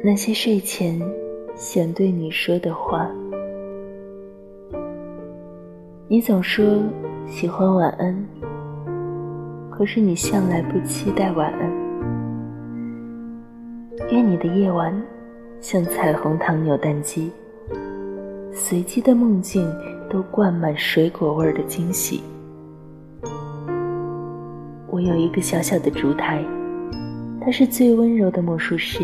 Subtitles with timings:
[0.00, 0.96] 那些睡前
[1.56, 3.10] 想对你说的话。
[6.06, 6.64] 你总说
[7.26, 8.28] 喜欢晚安，
[9.68, 11.68] 可是你向来不期待晚安。
[14.12, 14.94] 愿你的夜晚
[15.60, 17.32] 像彩虹糖扭蛋机，
[18.52, 19.68] 随机的梦境
[20.08, 22.22] 都灌满水果味的惊喜。
[24.86, 26.40] 我有一个小小的烛台，
[27.40, 29.02] 它是最温柔的魔术师，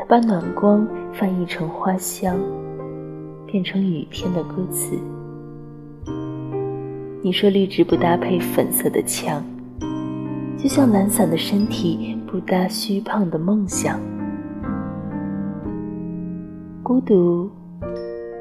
[0.00, 2.34] 它把暖光翻译成花香，
[3.46, 4.98] 变成雨天的歌词。
[7.22, 9.44] 你说绿植不搭配粉色的墙，
[10.56, 14.00] 就像懒散的身体不搭虚胖的梦想。
[16.82, 17.50] 孤独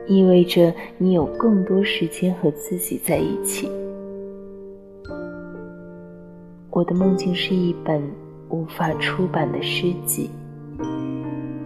[0.07, 3.69] 意味着你有更多时间和自己在一起。
[6.69, 8.01] 我的梦境是一本
[8.47, 10.29] 无法出版的诗集，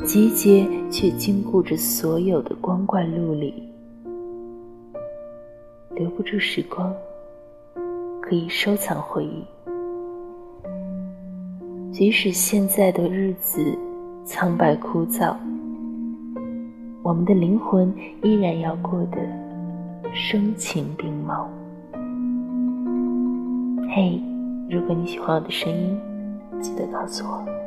[0.03, 3.54] 集结却禁锢着所有的光怪陆离。
[5.95, 6.93] 留不住时光，
[8.21, 9.43] 可以收藏回忆。
[11.90, 13.63] 即使现在的日子
[14.26, 15.34] 苍白枯燥，
[17.01, 19.17] 我们的灵魂依然要过得
[20.13, 21.49] 声情并茂。
[23.95, 24.21] 嘿，
[24.70, 25.98] 如果你喜欢我的声音，
[26.60, 27.63] 记得告诉我。